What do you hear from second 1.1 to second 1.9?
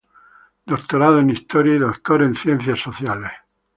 en Historia y